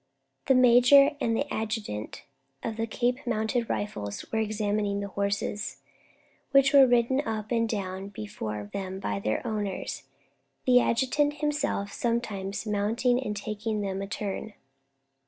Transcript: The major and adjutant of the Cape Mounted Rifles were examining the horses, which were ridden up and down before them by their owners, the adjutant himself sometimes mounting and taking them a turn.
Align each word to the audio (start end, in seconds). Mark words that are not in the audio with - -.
The 0.47 0.55
major 0.55 1.11
and 1.21 1.43
adjutant 1.51 2.23
of 2.63 2.75
the 2.77 2.87
Cape 2.87 3.17
Mounted 3.27 3.69
Rifles 3.69 4.25
were 4.31 4.39
examining 4.39 4.99
the 4.99 5.09
horses, 5.09 5.77
which 6.49 6.73
were 6.73 6.87
ridden 6.87 7.21
up 7.23 7.51
and 7.51 7.69
down 7.69 8.07
before 8.07 8.67
them 8.73 8.99
by 8.99 9.19
their 9.19 9.45
owners, 9.45 10.01
the 10.65 10.79
adjutant 10.79 11.33
himself 11.35 11.93
sometimes 11.93 12.65
mounting 12.65 13.21
and 13.23 13.37
taking 13.37 13.81
them 13.81 14.01
a 14.01 14.07
turn. 14.07 14.55